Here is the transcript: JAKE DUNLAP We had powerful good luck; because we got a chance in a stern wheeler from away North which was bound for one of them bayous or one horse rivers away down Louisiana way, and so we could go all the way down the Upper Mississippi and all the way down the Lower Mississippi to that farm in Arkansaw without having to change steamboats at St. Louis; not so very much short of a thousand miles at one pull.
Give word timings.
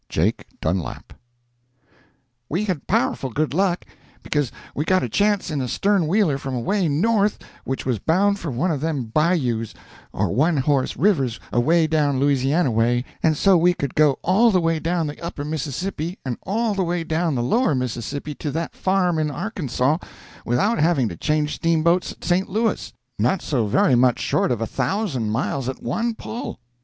JAKE 0.09 0.47
DUNLAP 0.61 1.13
We 2.49 2.63
had 2.65 2.87
powerful 2.87 3.29
good 3.29 3.53
luck; 3.53 3.85
because 4.23 4.51
we 4.73 4.83
got 4.83 5.03
a 5.03 5.07
chance 5.09 5.51
in 5.51 5.61
a 5.61 5.67
stern 5.67 6.07
wheeler 6.07 6.39
from 6.39 6.55
away 6.55 6.87
North 6.89 7.37
which 7.65 7.85
was 7.85 7.99
bound 7.99 8.39
for 8.39 8.49
one 8.49 8.71
of 8.71 8.81
them 8.81 9.11
bayous 9.13 9.75
or 10.11 10.31
one 10.33 10.57
horse 10.57 10.97
rivers 10.97 11.39
away 11.53 11.85
down 11.85 12.19
Louisiana 12.19 12.71
way, 12.71 13.05
and 13.21 13.37
so 13.37 13.55
we 13.57 13.75
could 13.75 13.93
go 13.93 14.17
all 14.23 14.49
the 14.49 14.59
way 14.59 14.79
down 14.79 15.05
the 15.05 15.21
Upper 15.23 15.45
Mississippi 15.45 16.17
and 16.25 16.35
all 16.47 16.73
the 16.73 16.83
way 16.83 17.03
down 17.03 17.35
the 17.35 17.43
Lower 17.43 17.75
Mississippi 17.75 18.33
to 18.33 18.49
that 18.49 18.75
farm 18.75 19.19
in 19.19 19.29
Arkansaw 19.29 19.99
without 20.43 20.79
having 20.79 21.09
to 21.09 21.15
change 21.15 21.53
steamboats 21.53 22.11
at 22.13 22.23
St. 22.23 22.49
Louis; 22.49 22.91
not 23.19 23.43
so 23.43 23.67
very 23.67 23.93
much 23.93 24.17
short 24.19 24.51
of 24.51 24.61
a 24.61 24.65
thousand 24.65 25.29
miles 25.29 25.69
at 25.69 25.83
one 25.83 26.15
pull. 26.15 26.59